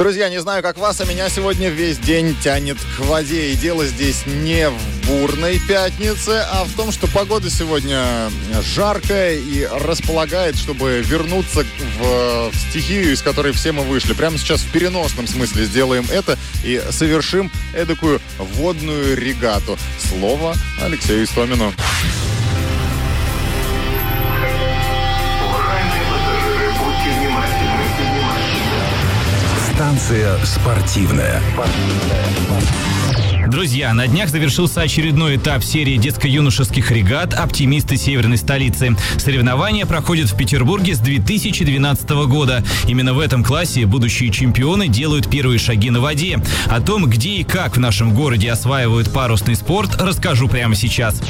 Друзья, 0.00 0.30
не 0.30 0.40
знаю, 0.40 0.62
как 0.62 0.78
вас, 0.78 0.98
а 1.02 1.04
меня 1.04 1.28
сегодня 1.28 1.68
весь 1.68 1.98
день 1.98 2.34
тянет 2.42 2.78
к 2.96 3.00
воде. 3.00 3.50
И 3.50 3.54
дело 3.54 3.84
здесь 3.84 4.22
не 4.24 4.70
в 4.70 5.06
бурной 5.06 5.60
пятнице, 5.68 6.42
а 6.50 6.64
в 6.64 6.72
том, 6.74 6.90
что 6.90 7.06
погода 7.06 7.50
сегодня 7.50 8.30
жаркая 8.62 9.34
и 9.34 9.68
располагает, 9.70 10.56
чтобы 10.56 11.02
вернуться 11.02 11.66
в, 11.98 12.50
в 12.50 12.56
стихию, 12.70 13.12
из 13.12 13.20
которой 13.20 13.52
все 13.52 13.72
мы 13.72 13.82
вышли. 13.82 14.14
Прямо 14.14 14.38
сейчас 14.38 14.62
в 14.62 14.72
переносном 14.72 15.26
смысле 15.26 15.66
сделаем 15.66 16.06
это 16.10 16.38
и 16.64 16.82
совершим 16.88 17.52
эдакую 17.74 18.22
водную 18.38 19.18
регату. 19.18 19.76
Слово 20.08 20.56
Алексею 20.82 21.24
Истомину. 21.24 21.74
Станция 30.10 30.44
спортивная. 30.44 31.40
Друзья, 33.46 33.94
на 33.94 34.08
днях 34.08 34.28
завершился 34.28 34.80
очередной 34.80 35.36
этап 35.36 35.62
серии 35.62 35.98
детско-юношеских 35.98 36.90
регат 36.90 37.32
«Оптимисты 37.32 37.96
северной 37.96 38.36
столицы». 38.36 38.96
Соревнования 39.18 39.86
проходят 39.86 40.28
в 40.28 40.36
Петербурге 40.36 40.96
с 40.96 40.98
2012 40.98 42.10
года. 42.26 42.64
Именно 42.88 43.14
в 43.14 43.20
этом 43.20 43.44
классе 43.44 43.86
будущие 43.86 44.32
чемпионы 44.32 44.88
делают 44.88 45.30
первые 45.30 45.60
шаги 45.60 45.90
на 45.90 46.00
воде. 46.00 46.40
О 46.66 46.80
том, 46.80 47.08
где 47.08 47.36
и 47.36 47.44
как 47.44 47.76
в 47.76 47.80
нашем 47.80 48.12
городе 48.12 48.50
осваивают 48.50 49.12
парусный 49.12 49.54
спорт, 49.54 50.02
расскажу 50.02 50.48
прямо 50.48 50.74
сейчас. 50.74 51.20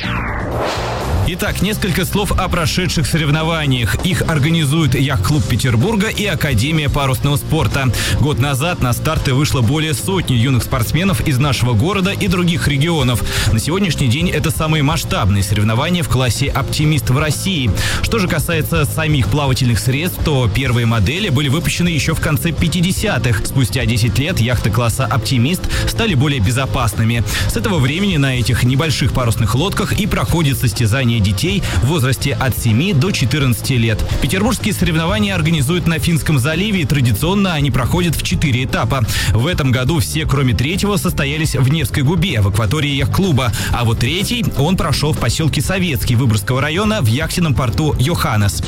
Итак, 1.32 1.62
несколько 1.62 2.04
слов 2.04 2.32
о 2.32 2.48
прошедших 2.48 3.06
соревнованиях. 3.06 4.04
Их 4.04 4.22
организует 4.22 4.96
Яхт-клуб 4.96 5.44
Петербурга 5.48 6.08
и 6.08 6.26
Академия 6.26 6.88
парусного 6.88 7.36
спорта. 7.36 7.92
Год 8.18 8.40
назад 8.40 8.82
на 8.82 8.92
старты 8.92 9.32
вышло 9.32 9.60
более 9.60 9.94
сотни 9.94 10.34
юных 10.34 10.64
спортсменов 10.64 11.20
из 11.28 11.38
нашего 11.38 11.72
города 11.72 12.10
и 12.10 12.26
других 12.26 12.66
регионов. 12.66 13.22
На 13.52 13.60
сегодняшний 13.60 14.08
день 14.08 14.28
это 14.28 14.50
самые 14.50 14.82
масштабные 14.82 15.44
соревнования 15.44 16.02
в 16.02 16.08
классе 16.08 16.48
«Оптимист» 16.48 17.10
в 17.10 17.18
России. 17.18 17.70
Что 18.02 18.18
же 18.18 18.26
касается 18.26 18.84
самих 18.84 19.28
плавательных 19.28 19.78
средств, 19.78 20.18
то 20.24 20.50
первые 20.52 20.86
модели 20.86 21.28
были 21.28 21.48
выпущены 21.48 21.90
еще 21.90 22.16
в 22.16 22.20
конце 22.20 22.50
50-х. 22.50 23.44
Спустя 23.44 23.84
10 23.84 24.18
лет 24.18 24.40
яхты 24.40 24.70
класса 24.70 25.06
«Оптимист» 25.06 25.62
стали 25.86 26.14
более 26.14 26.40
безопасными. 26.40 27.22
С 27.48 27.56
этого 27.56 27.78
времени 27.78 28.16
на 28.16 28.36
этих 28.36 28.64
небольших 28.64 29.12
парусных 29.12 29.54
лодках 29.54 29.92
и 29.92 30.08
проходит 30.08 30.58
состязание 30.58 31.19
детей 31.20 31.62
в 31.82 31.86
возрасте 31.86 32.34
от 32.34 32.56
7 32.56 32.94
до 32.98 33.10
14 33.10 33.70
лет. 33.70 34.04
Петербургские 34.20 34.74
соревнования 34.74 35.34
организуют 35.34 35.86
на 35.86 35.98
Финском 35.98 36.38
заливе 36.38 36.82
и 36.82 36.84
традиционно 36.84 37.54
они 37.54 37.70
проходят 37.70 38.16
в 38.16 38.22
4 38.22 38.64
этапа. 38.64 39.04
В 39.32 39.46
этом 39.46 39.70
году 39.70 40.00
все, 40.00 40.26
кроме 40.26 40.54
третьего, 40.54 40.96
состоялись 40.96 41.54
в 41.54 41.68
Невской 41.70 42.02
губе, 42.02 42.40
в 42.40 42.48
акватории 42.48 42.90
яхт-клуба. 42.90 43.52
А 43.72 43.84
вот 43.84 44.00
третий, 44.00 44.44
он 44.58 44.76
прошел 44.76 45.12
в 45.12 45.18
поселке 45.18 45.60
Советский 45.60 46.16
Выборгского 46.16 46.60
района 46.60 47.00
в 47.02 47.06
яхтенном 47.06 47.54
порту 47.54 47.94
Йоханнес. 47.98 48.62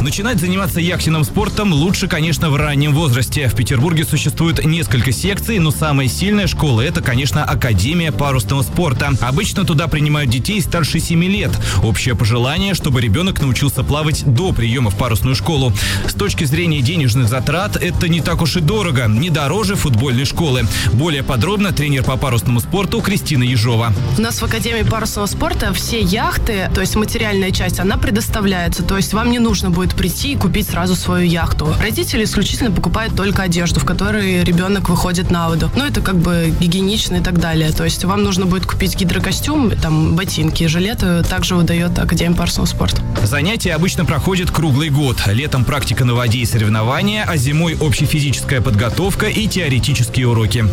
Начинать 0.00 0.40
заниматься 0.40 0.80
яхтенным 0.80 1.24
спортом 1.24 1.74
лучше, 1.74 2.08
конечно, 2.08 2.48
в 2.48 2.56
раннем 2.56 2.94
возрасте. 2.94 3.48
В 3.48 3.54
Петербурге 3.54 4.04
существует 4.04 4.64
несколько 4.64 5.12
секций, 5.12 5.58
но 5.58 5.70
самая 5.70 6.08
сильная 6.08 6.46
школа– 6.46 6.80
это, 6.82 7.02
конечно, 7.02 7.44
Академия 7.44 8.10
парусного 8.10 8.62
спорта. 8.62 9.12
Обычно 9.20 9.66
туда 9.66 9.88
принимают 9.88 10.30
детей 10.30 10.62
старше 10.62 11.00
7 11.00 11.22
лет. 11.24 11.50
Общее 11.82 12.14
пожелание, 12.14 12.72
чтобы 12.72 13.02
ребенок 13.02 13.42
научился 13.42 13.84
плавать 13.84 14.24
до 14.24 14.52
приема 14.52 14.90
в 14.90 14.96
парусную 14.96 15.36
школу. 15.36 15.70
С 16.08 16.14
точки 16.14 16.44
зрения 16.44 16.80
денежных 16.80 17.28
затрат, 17.28 17.76
это 17.76 18.08
не 18.08 18.22
так 18.22 18.40
уж 18.40 18.56
и 18.56 18.60
дорого, 18.60 19.06
не 19.06 19.28
дороже 19.28 19.74
футбольной 19.74 20.24
школы. 20.24 20.62
Более 20.94 21.22
подробно 21.22 21.72
тренер 21.72 22.04
по 22.04 22.16
парусному 22.16 22.60
спорту 22.60 23.02
Кристина 23.02 23.42
Ежова. 23.42 23.92
У 24.16 24.20
нас 24.22 24.40
в 24.40 24.44
Академии 24.44 24.82
парусного 24.82 25.26
спорта 25.26 25.74
все 25.74 26.00
яхты, 26.00 26.70
то 26.74 26.80
есть 26.80 26.96
материальная 26.96 27.50
часть, 27.50 27.78
она 27.80 27.98
предоставляется. 27.98 28.82
То 28.82 28.96
есть 28.96 29.12
вам 29.12 29.30
не 29.30 29.38
нужно 29.38 29.70
будет 29.70 29.89
может 29.90 29.96
прийти 29.96 30.32
и 30.32 30.36
купить 30.36 30.68
сразу 30.68 30.94
свою 30.94 31.26
яхту. 31.26 31.74
Родители 31.80 32.24
исключительно 32.24 32.70
покупают 32.70 33.16
только 33.16 33.42
одежду, 33.42 33.80
в 33.80 33.84
которой 33.84 34.44
ребенок 34.44 34.88
выходит 34.88 35.30
на 35.30 35.48
воду. 35.48 35.70
Ну, 35.74 35.84
это 35.84 36.00
как 36.00 36.16
бы 36.16 36.52
гигиенично 36.60 37.16
и 37.16 37.20
так 37.20 37.38
далее. 37.38 37.72
То 37.72 37.84
есть 37.84 38.04
вам 38.04 38.22
нужно 38.22 38.46
будет 38.46 38.66
купить 38.66 38.96
гидрокостюм, 38.96 39.70
там, 39.70 40.14
ботинки, 40.16 40.66
жилет 40.66 41.00
также 41.28 41.54
выдает 41.54 41.98
Академия 41.98 42.36
парусного 42.36 42.66
спорта. 42.66 43.02
Занятия 43.22 43.74
обычно 43.74 44.04
проходят 44.04 44.50
круглый 44.50 44.90
год. 44.90 45.16
Летом 45.26 45.64
практика 45.64 46.04
на 46.04 46.14
воде 46.14 46.38
и 46.38 46.46
соревнования, 46.46 47.24
а 47.26 47.36
зимой 47.36 47.76
общефизическая 47.80 48.60
подготовка 48.60 49.26
и 49.26 49.46
теоретические 49.46 50.28
уроки. 50.28 50.66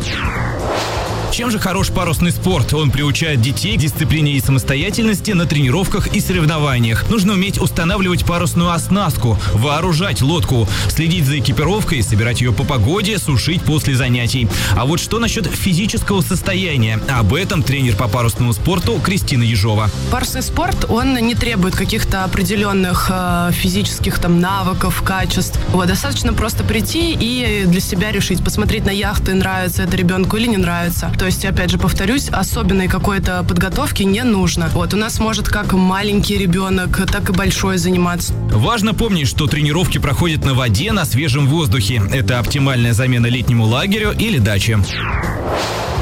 Чем 1.31 1.51
же 1.51 1.59
хорош 1.59 1.89
парусный 1.89 2.31
спорт? 2.31 2.73
Он 2.73 2.89
приучает 2.89 3.41
детей 3.41 3.77
к 3.77 3.79
дисциплине 3.79 4.33
и 4.33 4.39
самостоятельности 4.39 5.31
на 5.31 5.45
тренировках 5.45 6.07
и 6.15 6.19
соревнованиях. 6.19 7.09
Нужно 7.09 7.33
уметь 7.33 7.59
устанавливать 7.59 8.25
парусную 8.25 8.71
оснастку, 8.71 9.37
вооружать 9.53 10.21
лодку, 10.21 10.67
следить 10.89 11.25
за 11.25 11.39
экипировкой, 11.39 12.01
собирать 12.01 12.41
ее 12.41 12.53
по 12.53 12.63
погоде, 12.63 13.19
сушить 13.19 13.61
после 13.61 13.95
занятий. 13.95 14.47
А 14.75 14.85
вот 14.85 14.99
что 14.99 15.19
насчет 15.19 15.45
физического 15.45 16.21
состояния? 16.21 16.99
Об 17.09 17.33
этом 17.33 17.61
тренер 17.61 17.95
по 17.95 18.07
парусному 18.07 18.53
спорту 18.53 18.99
Кристина 19.03 19.43
Ежова. 19.43 19.89
Парусный 20.11 20.41
спорт, 20.41 20.85
он 20.89 21.15
не 21.15 21.35
требует 21.35 21.75
каких-то 21.75 22.23
определенных 22.23 23.11
э, 23.13 23.51
физических 23.51 24.17
там 24.19 24.39
навыков, 24.39 25.03
качеств. 25.03 25.59
Вот, 25.69 25.87
достаточно 25.87 26.33
просто 26.33 26.63
прийти 26.63 27.11
и 27.11 27.65
для 27.65 27.81
себя 27.81 28.11
решить, 28.11 28.43
посмотреть 28.43 28.85
на 28.85 28.91
яхты, 28.91 29.33
нравится 29.33 29.83
это 29.83 29.95
ребенку 29.97 30.37
или 30.37 30.47
не 30.47 30.57
нравится. 30.57 31.11
То 31.17 31.25
есть, 31.25 31.43
опять 31.45 31.71
же, 31.71 31.77
повторюсь, 31.77 32.29
особенной 32.29 32.87
какой-то 32.87 33.43
подготовки 33.43 34.03
не 34.03 34.23
нужно. 34.23 34.69
Вот, 34.73 34.93
у 34.93 34.97
нас 34.97 35.19
может 35.19 35.47
как 35.47 35.73
маленький 35.73 36.37
ребенок, 36.37 37.01
так 37.11 37.29
и 37.29 37.33
большой 37.33 37.77
заниматься. 37.77 38.33
Важно 38.51 38.93
помнить, 38.93 39.27
что 39.27 39.47
тренировки 39.47 39.97
проходят 39.97 40.45
на 40.45 40.53
воде, 40.53 40.91
на 40.91 41.05
свежем 41.05 41.47
воздухе. 41.47 42.01
Это 42.11 42.39
оптимальная 42.39 42.93
замена 42.93 43.25
летнему 43.27 43.65
лагерю 43.65 44.13
или 44.17 44.37
даче. 44.37 44.79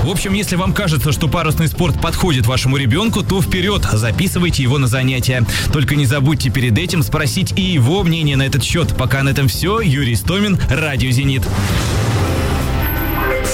В 0.03 0.09
общем, 0.09 0.33
если 0.33 0.55
вам 0.55 0.71
кажется, 0.71 1.11
что 1.11 1.27
парусный 1.27 1.67
спорт 1.67 1.99
подходит 1.99 2.45
вашему 2.45 2.77
ребенку, 2.77 3.23
то 3.23 3.41
вперед, 3.41 3.87
записывайте 3.91 4.61
его 4.61 4.77
на 4.77 4.85
занятия. 4.85 5.43
Только 5.73 5.95
не 5.95 6.05
забудьте 6.05 6.51
перед 6.51 6.77
этим 6.77 7.01
спросить 7.01 7.53
и 7.57 7.61
его 7.61 8.03
мнение 8.03 8.37
на 8.37 8.43
этот 8.43 8.63
счет. 8.63 8.95
Пока 8.97 9.23
на 9.23 9.29
этом 9.29 9.47
все. 9.47 9.79
Юрий 9.79 10.15
Стомин, 10.15 10.59
Радио 10.69 11.09
«Зенит». 11.09 11.41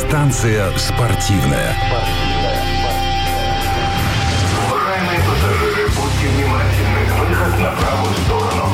Станция 0.08 0.76
спортивная. 0.78 1.76
Уважаемые 4.68 5.20
пассажиры, 5.20 5.88
будьте 5.90 6.28
внимательны. 6.28 7.02
Выход 7.30 7.60
на 7.60 7.72
правую 7.72 8.14
сторону. 8.26 8.70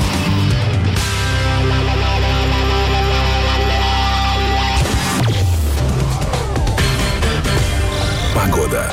Погода. 8.34 8.92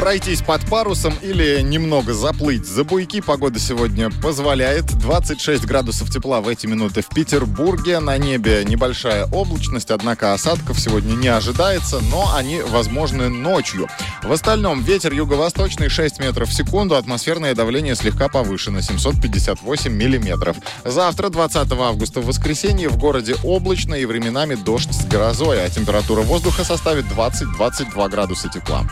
Пройтись 0.00 0.40
под 0.40 0.64
парусом 0.64 1.14
или 1.20 1.60
немного 1.60 2.14
заплыть 2.14 2.66
за 2.66 2.84
буйки 2.84 3.20
погода 3.20 3.60
сегодня 3.60 4.10
позволяет. 4.10 4.86
26 4.86 5.66
градусов 5.66 6.10
тепла 6.10 6.40
в 6.40 6.48
эти 6.48 6.66
минуты 6.66 7.02
в 7.02 7.08
Петербурге. 7.08 8.00
На 8.00 8.16
небе 8.16 8.64
небольшая 8.64 9.26
облачность, 9.26 9.90
однако 9.90 10.32
осадков 10.32 10.80
сегодня 10.80 11.12
не 11.12 11.28
ожидается, 11.28 12.00
но 12.10 12.34
они 12.34 12.62
возможны 12.62 13.28
ночью. 13.28 13.88
В 14.22 14.32
остальном 14.32 14.82
ветер 14.82 15.12
юго-восточный 15.12 15.90
6 15.90 16.18
метров 16.18 16.48
в 16.48 16.54
секунду, 16.54 16.96
атмосферное 16.96 17.54
давление 17.54 17.94
слегка 17.94 18.28
повышено 18.28 18.80
758 18.80 19.92
миллиметров. 19.92 20.56
Завтра, 20.82 21.28
20 21.28 21.72
августа 21.72 22.20
в 22.20 22.26
воскресенье, 22.26 22.88
в 22.88 22.96
городе 22.96 23.36
облачно 23.44 23.94
и 23.94 24.06
временами 24.06 24.54
дождь 24.54 24.92
с 24.92 25.04
грозой, 25.04 25.62
а 25.62 25.68
температура 25.68 26.22
воздуха 26.22 26.64
составит 26.64 27.04
20-22 27.04 28.08
градуса 28.08 28.48
тепла. 28.48 28.86